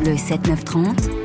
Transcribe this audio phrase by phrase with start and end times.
[0.00, 1.19] Bleu 7930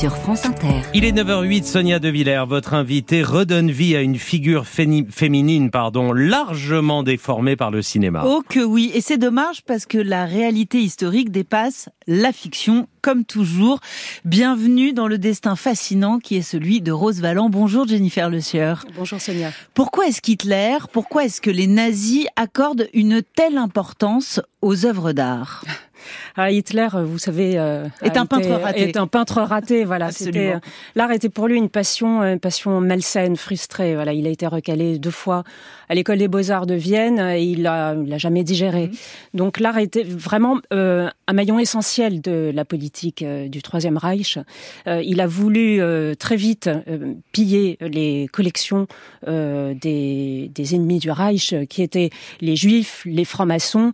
[0.00, 0.80] sur France Inter.
[0.94, 6.14] Il est 9h08, Sonia De Villers, votre invitée, redonne vie à une figure féminine pardon,
[6.14, 8.22] largement déformée par le cinéma.
[8.24, 13.26] Oh que oui, et c'est dommage parce que la réalité historique dépasse la fiction, comme
[13.26, 13.80] toujours.
[14.24, 17.50] Bienvenue dans le destin fascinant qui est celui de Rose Valland.
[17.50, 18.86] Bonjour Jennifer Le Sieur.
[18.96, 19.50] Bonjour Sonia.
[19.74, 25.62] Pourquoi est-ce qu'Hitler, pourquoi est-ce que les nazis accordent une telle importance aux œuvres d'art?
[26.36, 28.80] Ah, Hitler, vous savez, euh, est un peintre raté.
[28.80, 30.12] Est un peintre raté, voilà.
[30.12, 30.58] C'était euh,
[30.94, 33.94] l'art était pour lui une passion, une passion malsaine, frustrée.
[33.94, 35.44] Voilà, il a été recalé deux fois
[35.88, 38.86] à l'école des beaux arts de Vienne et il l'a, l'a jamais digéré.
[38.86, 38.92] Mhm.
[39.34, 44.38] Donc l'art était vraiment euh, un maillon essentiel de la politique du Troisième Reich.
[44.86, 45.80] il a voulu
[46.18, 46.70] très vite
[47.32, 48.86] piller les collections
[49.26, 53.92] des, des ennemis du Reich, qui étaient les Juifs, les francs-maçons,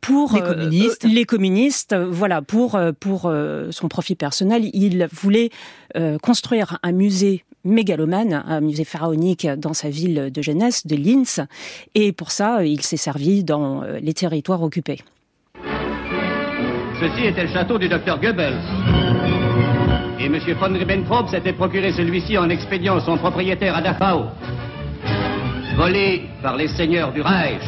[0.00, 5.50] pour les communistes, les communiste, voilà, pour euh, pour euh, son profit personnel, il voulait
[5.96, 11.40] euh, construire un musée mégalomane, un musée pharaonique dans sa ville de jeunesse, de Linz,
[11.94, 15.00] et pour ça, il s'est servi dans les territoires occupés.
[17.00, 18.58] Ceci était le château du docteur Goebbels.
[20.18, 20.36] Et M.
[20.58, 24.24] von Ribbentrop s'était procuré celui-ci en expédiant son propriétaire à Dachau.
[25.76, 27.62] Volé par les seigneurs du Reich.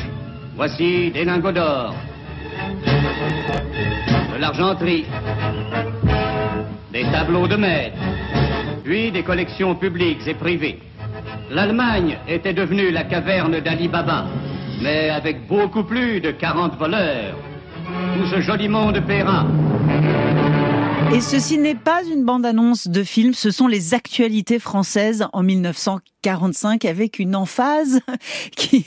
[0.56, 1.94] Voici des lingots d'or,
[4.34, 5.04] de l'argenterie,
[6.92, 7.96] des tableaux de maître,
[8.84, 10.78] puis des collections publiques et privées.
[11.50, 14.26] L'Allemagne était devenue la caverne d'Ali Baba,
[14.82, 17.36] mais avec beaucoup plus de 40 voleurs.
[18.16, 19.46] Tout ce joli monde paiera.
[21.12, 25.42] Et ceci n'est pas une bande-annonce de film, ce sont les actualités françaises en
[26.24, 28.00] 1945 avec une emphase
[28.56, 28.84] qui,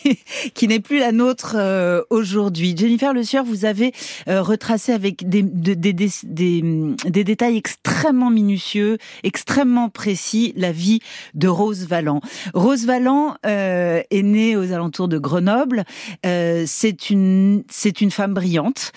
[0.53, 2.75] qui n'est plus la nôtre euh, aujourd'hui.
[2.77, 3.93] Jennifer Le Sieur, vous avez
[4.27, 10.99] euh, retracé avec des, des, des, des, détails extrêmement minutieux, extrêmement précis la vie
[11.33, 12.21] de Rose Valland.
[12.53, 15.83] Rose Valland euh, est née aux alentours de Grenoble.
[16.23, 18.91] c'est une, c'est une femme brillante,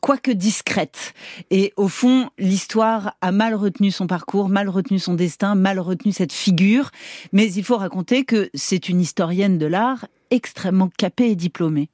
[0.00, 1.14] quoique discrète.
[1.50, 6.12] Et au fond, l'histoire a mal retenu son parcours, mal retenu son destin, mal retenu
[6.12, 6.90] cette figure.
[7.32, 11.88] Mais il faut raconter que c'est une historienne de l'art extrêmement capée et diplômée.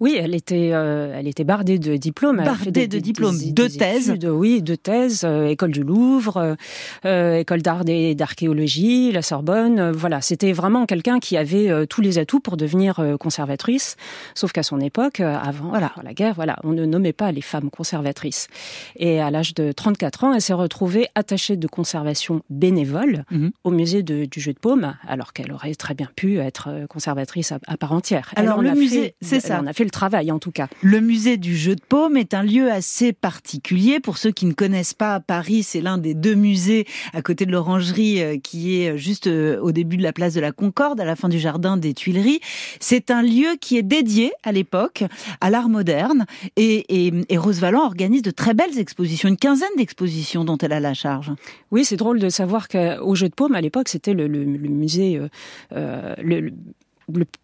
[0.00, 2.42] Oui, elle était, euh, elle était bardée de diplômes.
[2.44, 4.16] Bardée de diplômes, de thèses.
[4.24, 5.22] oui, de thèses.
[5.24, 6.56] Euh, école du Louvre,
[7.04, 9.90] euh, école d'art et d'archéologie, la Sorbonne.
[9.90, 13.96] voilà, c'était vraiment quelqu'un qui avait tous les atouts pour devenir conservatrice.
[14.34, 17.70] Sauf qu'à son époque, avant voilà, la guerre, voilà, on ne nommait pas les femmes
[17.70, 18.48] conservatrices.
[18.96, 23.50] Et à l'âge de 34 ans, elle s'est retrouvée attachée de conservation bénévole mhm.
[23.64, 27.76] au musée du jeu de paume, alors qu'elle aurait très bien pu être conservatrice à,
[27.76, 28.32] part entière.
[28.36, 30.68] alors le musée, c'est ça on a fait le travail en tout cas.
[30.82, 34.00] Le musée du jeu de paume est un lieu assez particulier.
[34.00, 37.52] Pour ceux qui ne connaissent pas Paris, c'est l'un des deux musées à côté de
[37.52, 41.04] l'orangerie euh, qui est juste euh, au début de la place de la Concorde, à
[41.04, 42.40] la fin du jardin des Tuileries.
[42.80, 45.04] C'est un lieu qui est dédié à l'époque
[45.40, 46.26] à l'art moderne
[46.56, 50.72] et, et, et Rose Valland organise de très belles expositions, une quinzaine d'expositions dont elle
[50.72, 51.32] a la charge.
[51.70, 55.18] Oui, c'est drôle de savoir qu'au Jeu de Paume, à l'époque, c'était le, le, musée,
[55.18, 55.28] euh,
[55.72, 56.52] euh le,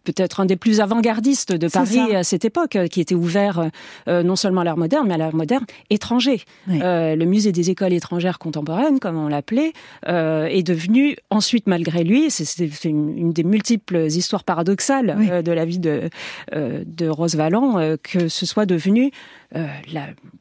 [0.03, 3.69] peut-être un des plus avant-gardistes de Paris à cette époque, qui était ouvert
[4.07, 6.41] euh, non seulement à l'art moderne, mais à l'art moderne étranger.
[6.69, 9.73] Euh, le musée des écoles étrangères contemporaines, comme on l'appelait,
[10.07, 15.65] euh, est devenu ensuite, malgré lui, c'est une, une, des multiples histoires paradoxales de la
[15.65, 16.09] vie de,
[16.53, 19.11] de Rose Valland, que ce soit devenu
[19.55, 19.67] euh,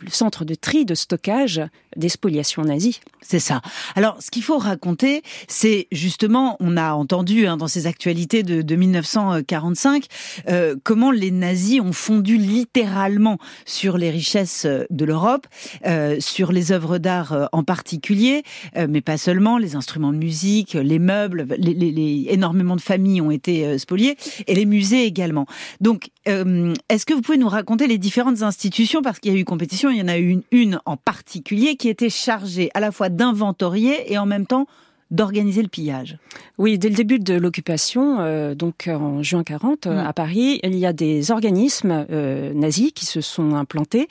[0.00, 1.60] le centre de tri, de stockage
[1.96, 3.00] des spoliations nazies.
[3.20, 3.62] C'est ça.
[3.94, 8.62] Alors, ce qu'il faut raconter, c'est justement, on a entendu hein, dans ces actualités de,
[8.62, 10.06] de 1945,
[10.48, 15.46] euh, comment les nazis ont fondu littéralement sur les richesses de l'Europe,
[15.86, 18.42] euh, sur les œuvres d'art en particulier,
[18.76, 23.20] mais pas seulement, les instruments de musique, les meubles, les, les, les énormément de familles
[23.20, 24.16] ont été spoliées,
[24.46, 25.46] et les musées également.
[25.80, 29.44] Donc, est-ce que vous pouvez nous raconter les différentes institutions parce qu'il y a eu
[29.44, 32.92] compétition, il y en a eu une, une en particulier qui était chargée à la
[32.92, 34.66] fois d'inventorier et en même temps
[35.10, 36.18] d'organiser le pillage.
[36.58, 40.06] Oui, dès le début de l'occupation, euh, donc en juin 40, euh, mm.
[40.06, 44.08] à Paris, il y a des organismes euh, nazis qui se sont implantés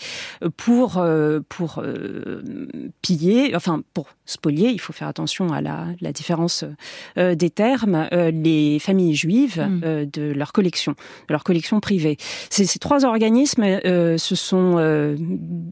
[0.57, 1.03] pour
[1.49, 1.83] pour
[3.01, 4.69] piller, enfin pour spolier.
[4.69, 6.63] Il faut faire attention à la, la différence
[7.15, 8.07] des termes.
[8.11, 10.05] les familles juives mm.
[10.11, 10.93] de leur collection,
[11.27, 12.17] de leur collection privée.
[12.49, 15.17] Ces, ces trois organismes se sont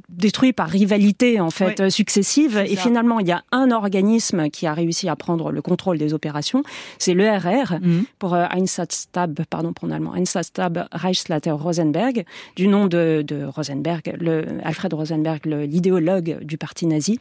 [0.10, 4.74] détruits par rivalité en fait successive, et finalement il y a un organisme qui a
[4.74, 6.64] réussi à à prendre le contrôle des opérations,
[6.98, 8.02] c'est l'ERR mmh.
[8.20, 12.26] pour Einsatzstab, pardon pour allemand, Einsatzstab Reichsleiter Rosenberg,
[12.56, 17.20] du nom de, de Rosenberg, le, Alfred Rosenberg, l'idéologue du parti nazi.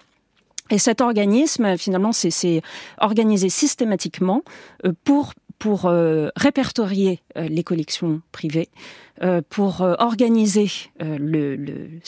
[0.70, 2.62] Et cet organisme, finalement, c'est
[2.98, 4.42] organisé systématiquement
[4.84, 8.70] euh, pour pour euh, répertorier euh, les collections privées,
[9.50, 11.54] pour organiser le,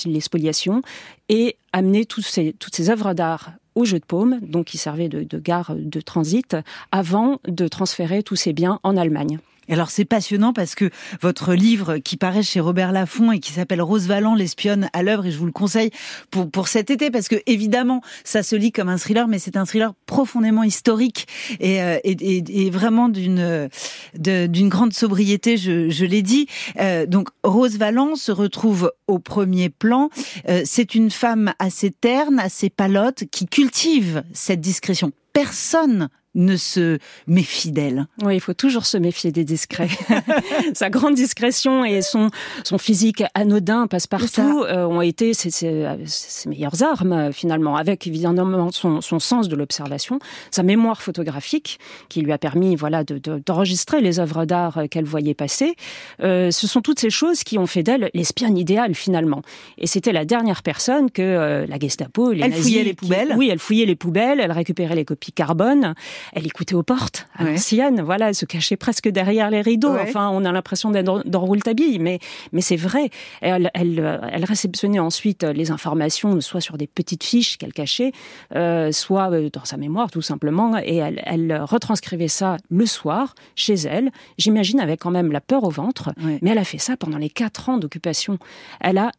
[0.07, 0.81] les spoliations
[1.29, 5.09] et amener tous ces, toutes ces œuvres d'art au jeu de paume, donc qui servaient
[5.09, 6.57] de, de gare de transit,
[6.91, 9.39] avant de transférer tous ces biens en Allemagne
[9.73, 10.91] alors c'est passionnant parce que
[11.21, 15.27] votre livre qui paraît chez Robert Laffont et qui s'appelle Rose Valland, l'espionne à l'œuvre,
[15.27, 15.91] et je vous le conseille
[16.31, 19.57] pour, pour cet été parce que évidemment ça se lit comme un thriller, mais c'est
[19.57, 21.27] un thriller profondément historique
[21.61, 23.69] et, euh, et, et, vraiment d'une
[24.15, 26.47] d'une grande sobriété, je, je l'ai dit.
[26.81, 30.11] Euh, donc Rose Valland se retrouve au premier plan.
[30.49, 35.13] Euh, c'est une femme assez terne, assez palote, qui cultive cette discrétion.
[35.33, 38.07] Personne ne se méfie d'elle.
[38.23, 39.89] Oui, il faut toujours se méfier des discrets.
[40.75, 42.31] Sa grande discrétion et son,
[42.65, 48.71] son physique anodin passe-partout euh, ont été ses, ses, ses, meilleures armes, finalement, avec évidemment
[48.73, 50.19] son, son sens de l'observation,
[50.51, 55.35] sa mémoire photographique, qui lui a permis voilà, d'enregistrer de, les œuvres d'art qu'elle voyait
[55.35, 55.75] passer.
[56.23, 59.43] Euh, ce sont toutes ces choses qui ont fait d'elle l'espionne idéale, finalement.
[59.79, 63.49] Et c'était la dernière personne que euh, la Gestapo, les Elle fouillait les poubelles Oui,
[63.51, 65.95] elle fouillait les poubelles, elle récupérait les copies carbone
[66.33, 69.97] elle écoutait aux portes, à l'ancienne, voilà, elle se cachait presque derrière les rideaux.
[69.97, 72.19] Enfin, on a l'impression d'être dans Rouletabille, mais,
[72.53, 73.11] mais c'est vrai.
[73.41, 78.13] Elle, elle, elle, réceptionnait ensuite les informations, soit sur des petites fiches qu'elle cachait,
[78.55, 83.35] euh, soit euh, dans sa mémoire, tout simplement, et elle, elle retranscrivait ça le soir,
[83.55, 84.11] chez elle.
[84.39, 87.31] J'imagine avec quand même la peur au ventre, mais elle a fait ça pendant les
[87.31, 88.39] quatre ans d'occupation.
[88.81, 89.13] Elle a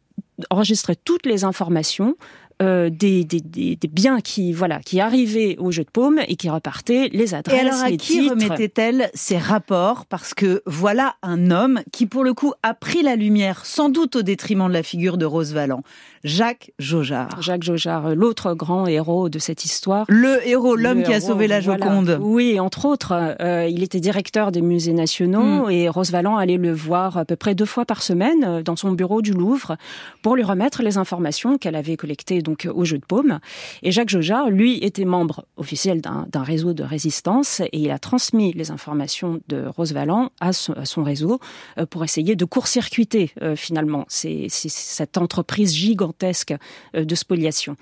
[0.50, 2.16] enregistré toutes les informations
[2.62, 6.48] euh, des, des, des, biens qui voilà qui arrivaient au jeu de paume et qui
[6.50, 10.06] repartaient, les adresses, et alors à les qui remettait-elle ces rapports?
[10.06, 14.16] Parce que voilà un homme qui pour le coup a pris la lumière, sans doute
[14.16, 15.82] au détriment de la figure de Rose Valland.
[16.22, 17.42] Jacques Jaujard.
[17.42, 20.06] Jacques Jaujard, l'autre grand héros de cette histoire.
[20.08, 22.18] Le héros, l'homme qui a sauvé la Joconde.
[22.20, 25.70] Oui, entre autres, euh, il était directeur des musées nationaux mm.
[25.70, 28.76] et Rose Valland allait le voir à peu près deux fois par semaine euh, dans
[28.76, 29.76] son bureau du Louvre
[30.22, 33.40] pour lui remettre les informations qu'elle avait collectées donc au jeu de paume.
[33.82, 38.52] Et Jacques Jaujard, lui, était membre officiel d'un réseau de résistance et il a transmis
[38.52, 41.40] les informations de Rose Valland à son, réseau
[41.78, 46.54] euh, pour essayer de court-circuiter finalement c'est cette entreprise gigantesque
[46.94, 47.76] euh, de spoliation.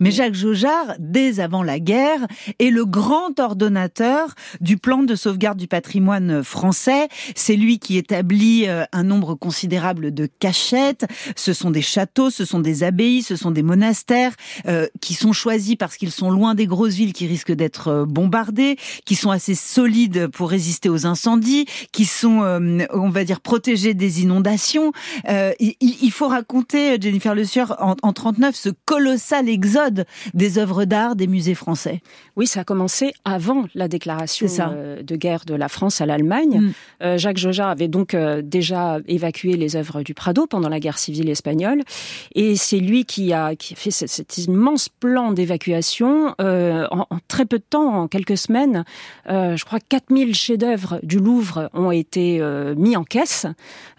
[0.00, 2.26] Mais Jacques Jaujard, dès avant la guerre,
[2.58, 7.08] est le grand ordonnateur du plan de sauvegarde du patrimoine français.
[7.34, 11.06] C'est lui qui établit euh, un nombre considérable de cachettes.
[11.36, 14.07] Ce sont des châteaux, ce sont des abbayes, ce sont des monastères
[14.66, 18.76] euh, qui sont choisis parce qu'ils sont loin des grosses villes qui risquent d'être bombardées,
[19.04, 22.40] qui sont assez solides pour résister aux incendies, qui sont,
[22.92, 24.92] on va dire, protégés des inondations.
[25.28, 31.16] il, faut raconter, Jennifer Le Sueur, en, en 39 ce colossal exode des œuvres d'art
[31.16, 32.00] des musées français.
[32.36, 36.60] Oui, ça a commencé avant la déclaration euh, de guerre de la France à l'Allemagne.
[36.60, 36.72] Mm.
[37.02, 40.98] Euh, Jacques Jaujard avait donc euh, déjà évacué les œuvres du Prado pendant la guerre
[40.98, 41.82] civile espagnole,
[42.34, 47.44] et c'est lui qui a, qui a fait cet, immense plan d'évacuation en, en, très
[47.44, 48.84] peu de temps, en quelques semaines.
[49.26, 52.40] je crois 4000 chefs-d'œuvre du Louvre ont été
[52.76, 53.46] mis en caisse,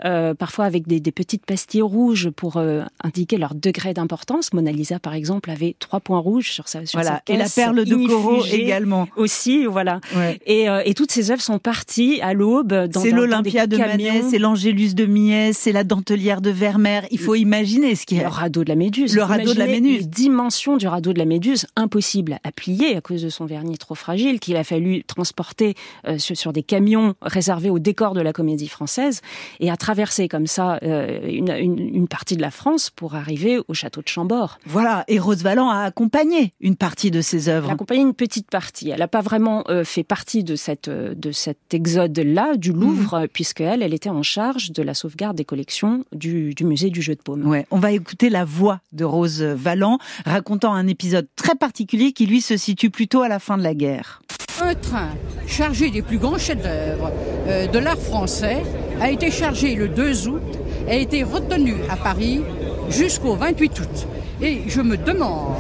[0.02, 2.62] parfois avec des, des, petites pastilles rouges pour
[3.04, 4.54] indiquer leur degré d'importance.
[4.54, 7.22] Mona Lisa, par exemple, avait trois points rouges sur sa, sur voilà.
[7.28, 9.08] sa Et la perle de Corot également.
[9.16, 10.00] Aussi, voilà.
[10.46, 14.24] Et, euh, et, toutes ces œuvres sont parties à l'aube dans C'est l'Olympia de Manet,
[14.30, 17.02] c'est l'Angélus de Millet, c'est la Dentelière de Vermeer.
[17.12, 18.22] Il faut imaginer ce qui est.
[18.22, 19.16] Le radeau de la Méduse.
[19.16, 19.89] Le radeau de la Méduse.
[19.98, 23.96] Dimension du radeau de la Méduse, impossible à plier à cause de son vernis trop
[23.96, 25.76] fragile, qu'il a fallu transporter
[26.08, 29.22] euh, sur, des camions réservés au décor de la comédie française
[29.60, 33.60] et à traverser comme ça euh, une, une, une partie de la France pour arriver
[33.68, 34.60] au château de Chambord.
[34.66, 37.68] Voilà, et Rose Valland a accompagné une partie de ses œuvres.
[37.68, 38.90] Elle a accompagné une petite partie.
[38.90, 43.28] Elle n'a pas vraiment euh, fait partie de cette de cet exode-là du Louvre, mmh.
[43.30, 47.16] puisqu'elle, elle était en charge de la sauvegarde des collections du, du musée du Jeu
[47.16, 47.46] de Paume.
[47.46, 49.79] Ouais, on va écouter la voix de Rose Valland
[50.26, 53.74] racontant un épisode très particulier qui lui se situe plutôt à la fin de la
[53.74, 54.22] guerre.
[54.62, 55.10] Un train
[55.48, 57.12] chargé des plus grands chefs-d'œuvre
[57.48, 58.62] euh, de l'art français
[59.00, 60.42] a été chargé le 2 août
[60.88, 62.42] et a été retenu à Paris
[62.90, 64.08] jusqu'au 28 août.
[64.42, 65.56] Et je me demande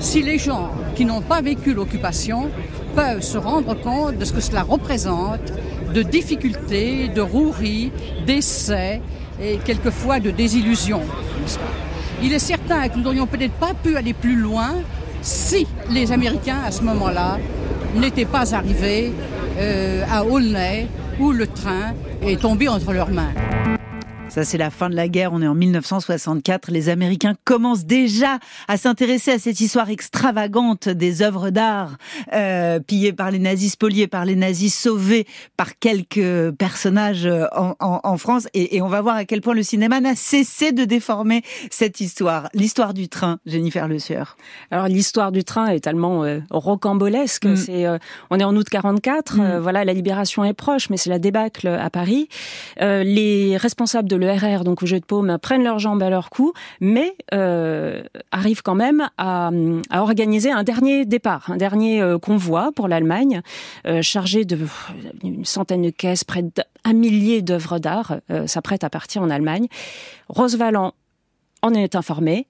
[0.00, 2.50] si les gens qui n'ont pas vécu l'occupation
[2.94, 5.52] peuvent se rendre compte de ce que cela représente,
[5.94, 7.92] de difficultés, de roueries,
[8.26, 9.00] d'essais
[9.40, 11.02] et quelquefois de désillusions.
[12.22, 14.74] Il est certain que nous n'aurions peut-être pas pu aller plus loin
[15.22, 17.38] si les Américains, à ce moment-là,
[17.94, 19.12] n'étaient pas arrivés
[19.58, 23.32] euh, à Aulnay où le train est tombé entre leurs mains.
[24.30, 25.32] Ça, c'est la fin de la guerre.
[25.32, 26.70] On est en 1964.
[26.70, 31.96] Les Américains commencent déjà à s'intéresser à cette histoire extravagante des œuvres d'art
[32.32, 37.74] euh, pillées par les nazis, spoliées par les nazis, sauvées par quelques personnages euh, en,
[37.80, 38.46] en, en France.
[38.54, 42.00] Et, et, on va voir à quel point le cinéma n'a cessé de déformer cette
[42.00, 42.48] histoire.
[42.54, 44.36] L'histoire du train, Jennifer Le Sieur.
[44.70, 47.46] Alors, l'histoire du train est tellement euh, rocambolesque.
[47.46, 47.56] Mm.
[47.56, 47.98] C'est, euh,
[48.30, 49.38] on est en août 44.
[49.38, 49.58] Mm.
[49.58, 52.28] voilà, la libération est proche, mais c'est la débâcle à Paris.
[52.78, 56.30] les responsables de le RR, donc au jeu de paume, prennent leurs jambes à leur
[56.30, 59.50] cou, mais euh, arrivent quand même à,
[59.92, 63.42] organiser un dernier départ, un dernier euh, convoi pour l'Allemagne,
[63.86, 64.58] euh, chargé de
[65.24, 69.66] une centaine de caisses, près d'un millier d'œuvres d'art, s'apprête à partir en Allemagne.
[70.28, 70.92] Rose Valland
[71.62, 72.46] en est informée.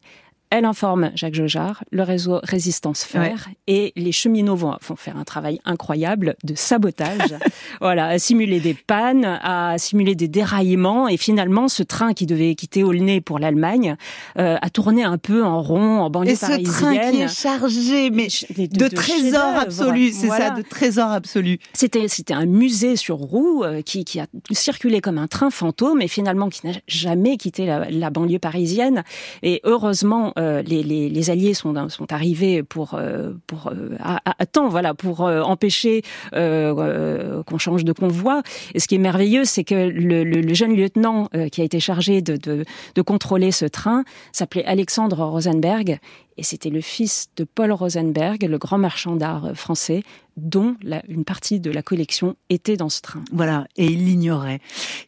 [0.50, 3.56] Elle informe Jacques Jojard, le réseau Résistance Fer, ouais.
[3.68, 7.36] et les cheminots vont, vont, faire un travail incroyable de sabotage,
[7.80, 12.56] voilà, à simuler des pannes, à simuler des déraillements, et finalement, ce train qui devait
[12.56, 13.94] quitter Aulnay pour l'Allemagne
[14.38, 16.60] euh, a tourné un peu en rond, en banlieue et parisienne.
[16.60, 20.48] Et ce train qui est chargé, mais de, de, de trésors absolus, c'est voilà.
[20.48, 21.60] ça, de trésors absolus.
[21.74, 26.02] C'était c'était un musée sur roue euh, qui, qui a circulé comme un train fantôme,
[26.02, 29.04] et finalement qui n'a jamais quitté la, la banlieue parisienne.
[29.42, 33.32] Et heureusement, euh, les, alliés sont, sont arrivés pour, euh,
[33.66, 36.02] euh, à, temps, voilà, pour euh, empêcher
[36.34, 38.42] euh, qu'on change de convoi.
[38.74, 43.02] Et ce qui est merveilleux, c'est que le, jeune lieutenant qui a été chargé de
[43.02, 46.00] contrôler ce train s'appelait Alexandre Rosenberg
[46.36, 50.02] et c'était le fils de Paul Rosenberg, le grand marchand d'art français,
[50.36, 50.76] dont
[51.08, 53.22] une partie de la collection était dans ce train.
[53.32, 54.60] Voilà, et il l'ignorait.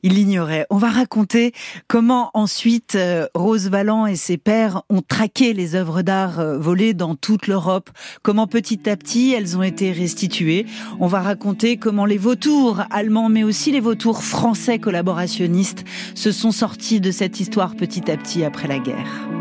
[0.02, 0.66] Il l'ignorait.
[0.70, 1.52] On va raconter
[1.88, 6.94] comment ensuite euh, Rose Valland et ses pères ont traqué les œuvres d'art euh, volées
[6.94, 7.90] dans toute l'Europe,
[8.22, 10.66] comment petit à petit elles ont été restituées.
[11.00, 16.52] On va raconter comment les vautours allemands, mais aussi les vautours français collaborationnistes se sont
[16.52, 19.31] sortis de cette histoire petit à petit après la guerre.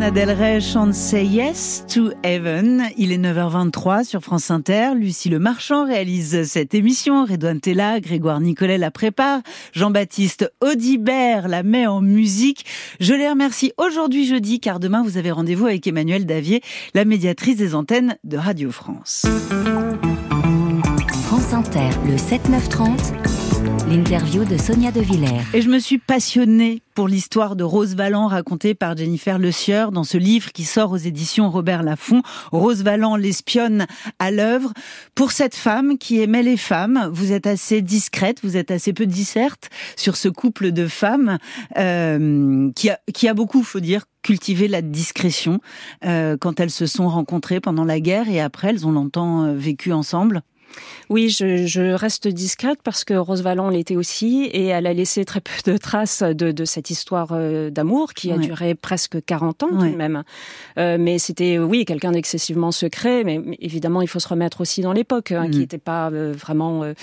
[0.00, 2.84] Lana Rey chante Say Yes to Heaven.
[2.96, 4.94] Il est 9h23 sur France Inter.
[4.96, 7.26] Lucie Le Marchand réalise cette émission.
[7.26, 9.40] Redouane Tella, Grégoire Nicolet la prépare.
[9.74, 12.64] Jean-Baptiste Audibert la met en musique.
[12.98, 16.62] Je les remercie aujourd'hui jeudi car demain vous avez rendez-vous avec Emmanuel Davier,
[16.94, 19.26] la médiatrice des antennes de Radio France.
[21.24, 23.39] France Inter, le 7-9-30,
[23.88, 25.40] l'interview de Sonia De Villers.
[25.52, 29.90] Et je me suis passionnée pour l'histoire de Rose Valland racontée par Jennifer Le Sieur
[29.90, 32.22] dans ce livre qui sort aux éditions Robert Laffont.
[32.52, 33.86] Rose Valland, l'espionne
[34.18, 34.72] à l'œuvre.
[35.14, 39.06] Pour cette femme qui aimait les femmes, vous êtes assez discrète, vous êtes assez peu
[39.06, 41.38] disserte sur ce couple de femmes
[41.76, 45.60] euh, qui, a, qui a beaucoup, faut dire, cultivé la discrétion
[46.04, 49.54] euh, quand elles se sont rencontrées pendant la guerre et après elles ont longtemps euh,
[49.54, 50.42] vécu ensemble.
[51.08, 55.24] Oui, je, je, reste discrète parce que Rose Valland l'était aussi et elle a laissé
[55.24, 58.46] très peu de traces de, de cette histoire euh, d'amour qui a Ouais.
[58.46, 59.90] duré presque 40 ans tout Ouais.
[59.90, 60.22] de même.
[60.78, 64.92] Euh, mais c'était, oui, quelqu'un d'excessivement secret, mais, évidemment, il faut se remettre aussi dans
[64.92, 65.50] l'époque, hein, Mm.
[65.50, 66.94] qui n'était pas euh, vraiment euh,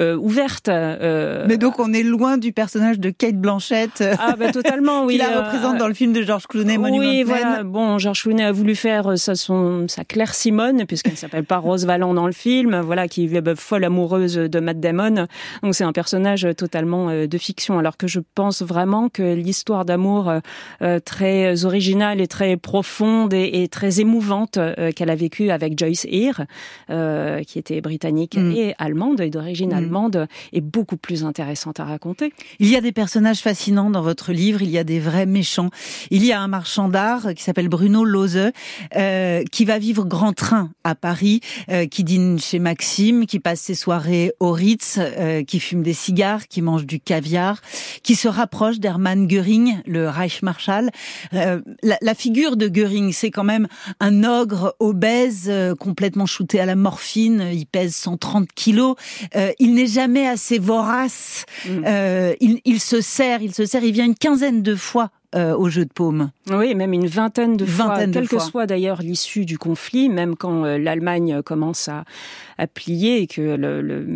[0.00, 0.68] euh, ouverte.
[0.68, 5.04] euh, Mais donc on est loin du personnage de Kate Blanchett euh, ah, bah, totalement,
[5.06, 5.14] oui.
[5.14, 7.62] qui la représente dans le film de George Clooney, Monument oui, voilà.
[7.62, 11.58] Bon, Georges Clooney a voulu faire sa, son, sa Claire Simone, puisqu'elle ne s'appelle pas
[11.58, 15.26] Rose Valland dans le film, voilà, qui est bah, folle amoureuse de Matt Damon.
[15.62, 17.78] Donc c'est un personnage totalement euh, de fiction.
[17.78, 20.40] Alors que je pense vraiment que l'histoire d'amour euh,
[20.80, 25.78] euh, très originale et très profonde et, et très émouvante euh, qu'elle a vécue avec
[25.78, 26.46] Joyce Eyre,
[26.88, 28.52] euh, qui était britannique Mm.
[28.52, 29.76] et allemande, et d'origine Mm.
[29.76, 32.32] allemande, est beaucoup plus intéressante à raconter.
[32.60, 35.68] Il y a des personnages fascinants dans votre livre, il y a des vrais méchants.
[36.10, 38.50] Il y a un marchand d'art qui s'appelle Bruno Lose,
[38.96, 41.40] euh, qui va vivre grand train à Paris,
[41.70, 42.58] euh, qui dîne chez
[43.02, 47.60] Qui passe ses soirées au Ritz, euh, qui fume des cigares, qui mange du caviar,
[48.04, 50.90] qui se rapproche d'Hermann Göring, le Reichsmarschall.
[51.34, 53.66] Euh, la, la figure de Göring, c'est quand même
[53.98, 58.94] un ogre obèse, euh, complètement shooté à la morphine, il pèse 130 kilos,
[59.34, 61.84] Euh, il n'est jamais assez vorace, Mm.
[61.86, 65.56] euh, il, il se sert, il se sert, il vient une quinzaine de fois euh,
[65.56, 66.30] au jeu de paume.
[66.50, 70.36] Oui, même une vingtaine de fois, Vingtaine quelle que soit d'ailleurs l'issue du conflit, même
[70.36, 72.04] quand euh, l'Allemagne commence à,
[72.58, 74.06] à plier et que le,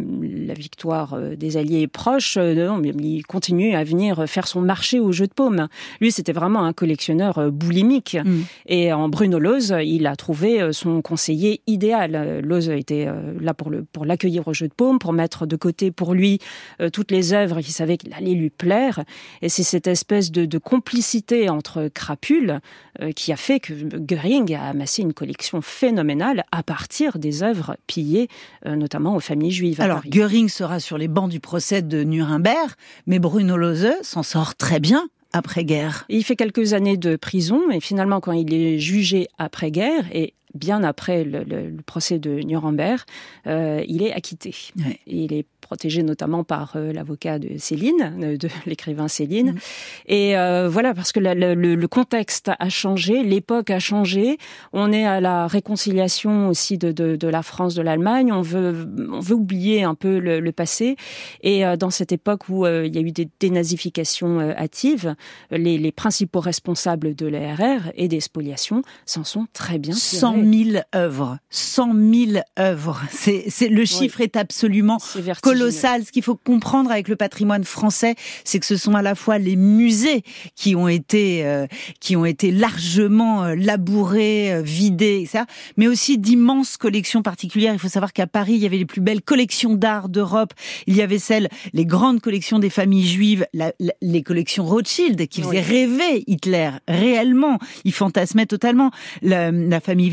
[0.59, 4.61] victoire euh, des Alliés est proche, euh, non, mais il continue à venir faire son
[4.61, 5.69] marché au jeu de paume.
[6.01, 8.16] Lui, c'était vraiment un collectionneur euh, boulimique.
[8.25, 8.40] Mm.
[8.66, 12.14] Et en Bruno Loz, il a trouvé euh, son conseiller idéal.
[12.14, 15.47] Euh, Loz était euh, là pour le pour l'accueillir au jeu de paume, pour mettre
[15.47, 16.38] de côté pour lui
[16.81, 19.05] euh, toutes les œuvres qu'il savait qu'il allait lui plaire.
[19.42, 22.61] Et c'est cette espèce de, de complicité entre crapules
[23.01, 27.77] euh, qui a fait que Göring a amassé une collection phénoménale à partir des œuvres
[27.87, 28.29] pillées,
[28.66, 29.81] euh, notamment aux familles juives.
[29.81, 30.11] à Alors Paris.
[30.11, 32.70] Göring sera sur les bancs du procès de Nuremberg,
[33.06, 36.06] mais Bruno Lose s'en sort très bien après-guerre.
[36.09, 40.83] Il fait quelques années de prison et finalement, quand il est jugé après-guerre et bien
[40.83, 43.01] après le, le- le procès de Nuremberg,
[43.47, 44.55] euh, il est acquitté.
[44.79, 44.99] Ouais.
[45.07, 49.53] Il est protégé notamment par euh, l'avocat de Céline, euh, de l'écrivain Céline.
[49.53, 49.59] Mhm.
[50.07, 54.38] Et euh, voilà, parce que la- le, le- le contexte a changé, l'époque a changé.
[54.73, 58.33] On est à la réconciliation aussi de, de, de la France, de l'Allemagne.
[58.33, 60.97] On veut, on veut oublier un peu le, le passé.
[61.42, 65.14] Et dans cette époque où il y a eu des dénazifications hâtives,
[65.51, 70.21] les, les principaux responsables de l'ARR et des spoliations s'en sont très bien tirés.
[70.21, 70.45] 100 000
[70.94, 73.00] œuvres, 100 000 œuvres.
[73.11, 74.98] C'est, le chiffre est absolument
[75.42, 76.04] colossal.
[76.04, 79.38] Ce qu'il faut comprendre avec le patrimoine français, c'est que ce sont à la fois
[79.38, 80.22] les musées
[80.54, 81.66] qui ont été euh,
[82.00, 85.44] qui ont été largement euh, labourés, euh, vidés, etc.,
[85.76, 87.72] mais aussi d'immenses collections particulières.
[87.74, 90.52] Il faut savoir qu'à Paris, il y avait les plus belles collections d'art d'Europe.
[90.87, 95.26] Il y avait celles, les grandes collections des familles juives, la- la- les collections Rothschild
[95.28, 95.61] qui faisaient Oui.
[95.61, 97.59] rêver Hitler réellement.
[97.85, 98.90] Il fantasmait totalement
[99.22, 100.11] la, la famille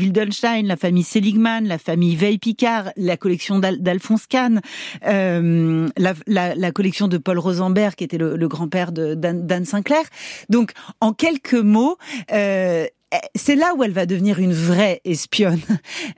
[0.62, 4.60] La famille Seligman, la famille Veil-Picard, la collection d'Al- d'Alphonse Kahn,
[5.06, 10.04] euh, la, collection de Paul Rosenberg, qui était le, grand-père d'Anne Sinclair.
[10.48, 11.96] Donc, en quelques mots,
[12.32, 12.86] euh,
[13.34, 15.60] c'est là où elle va devenir une vraie espionne.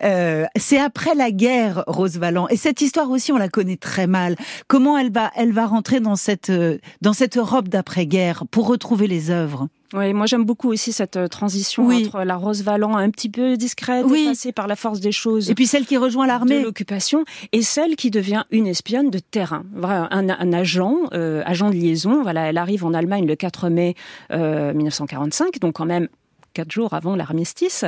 [0.03, 2.49] Euh, c'est après la guerre, Rose Valland.
[2.49, 4.37] Et cette histoire aussi, on la connaît très mal.
[4.69, 6.53] Comment elle va, elle va rentrer dans cette,
[7.01, 9.69] dans cette Europe d'après-guerre pour retrouver les œuvres?
[9.94, 12.07] Oui, moi j'aime beaucoup aussi cette euh, transition Oui.
[12.07, 14.25] entre la Rose Valland un petit peu discrète, Oui.
[14.25, 15.51] effacée par la force des choses.
[15.51, 16.62] Et puis celle qui rejoint de l'armée.
[16.62, 21.75] l'occupation et celle qui devient une espionne de terrain, un, un agent, euh, agent de
[21.75, 22.22] liaison.
[22.22, 23.94] Voilà, elle arrive en Allemagne le 4 mai
[24.33, 26.09] euh, 1945, donc quand même
[26.53, 27.85] quatre jours avant l'armistice,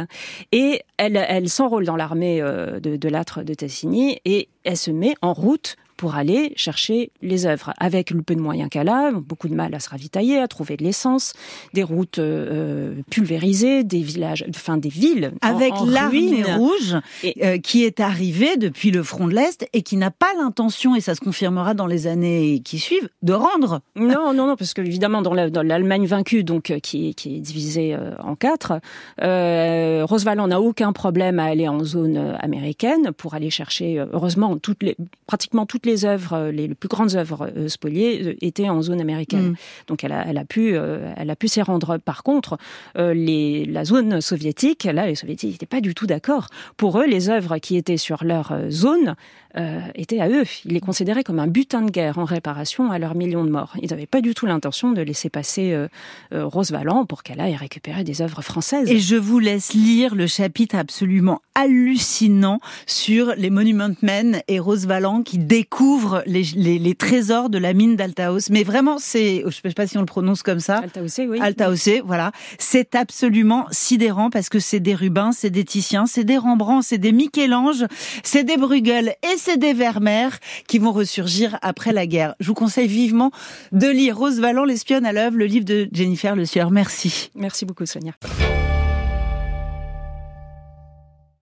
[0.52, 4.90] et elle, elle s'enrôle dans l'armée euh, de, de l'âtre de Tassigny et elle se
[4.90, 7.74] met en route pour aller chercher les œuvres.
[7.78, 10.78] Avec le peu de moyens qu'elle a, beaucoup de mal à se ravitailler, à trouver
[10.78, 11.34] de l'essence,
[11.74, 17.84] des routes euh, pulvérisées, des villages, enfin des villes avec l'armée rouge Et- euh, qui
[17.84, 21.20] est arrivée depuis le front de l'Est et qui n'a pas l'intention, et ça se
[21.20, 23.80] confirmera dans les années qui suivent, de rendre.
[23.96, 27.14] Non, non, non, parce que évidemment dans la- dans l'Allemagne vaincue, donc euh, qui, est-
[27.14, 28.80] qui est divisée en quatre,
[29.22, 33.98] euh, Roosevelt n'a aucun problème à aller en zone américaine pour aller chercher.
[34.12, 38.22] heureusement, toutes les, pratiquement toutes les œuvres, euh, les, les plus grandes œuvres euh, spoliées
[38.24, 39.51] euh, étaient en zone américaine.
[39.51, 39.57] Mm.
[39.87, 41.98] Donc elle a, elle a pu, elle a pu s'y rendre.
[41.98, 42.59] Par contre,
[42.96, 46.48] les, la zone soviétique, là, les soviétiques n'étaient pas du tout d'accord.
[46.77, 49.14] Pour eux, les œuvres qui étaient sur leur zone
[49.57, 50.44] euh, étaient à eux.
[50.66, 53.72] Ils les considéraient comme un butin de guerre en réparation à leurs millions de morts.
[53.83, 55.88] Ils n'avaient pas du tout l'intention de laisser passer euh,
[56.35, 58.90] euh, Rose Valland pour qu'elle aille récupérer des œuvres françaises.
[58.90, 64.87] Et je vous laisse lire le chapitre absolument hallucinant sur les Monument Men et Rose
[64.87, 65.77] Valland qui découvrent
[66.26, 68.50] les, les- les trésors de la mine d'Altaos.
[68.50, 70.76] Mais vraiment, c'est, je sais pas si on le prononce comme ça.
[70.78, 71.38] Altaossé, oui.
[71.40, 72.32] Altaossé, voilà.
[72.58, 76.98] C'est absolument sidérant parce que c'est des Rubens, c'est des Titiens, c'est des Rembrandt, c'est
[76.98, 77.84] des Michel-Ange,
[78.22, 80.30] c'est des Bruegel et c'est des Vermeer
[80.66, 82.34] qui vont ressurgir après la guerre.
[82.40, 83.30] Je vous conseille vivement
[83.72, 86.70] de lire Rose Valland, l'espionne à l'œuvre, le livre de Jennifer Le Sieur.
[86.70, 87.30] Merci.
[87.34, 88.12] Merci beaucoup, Sonia.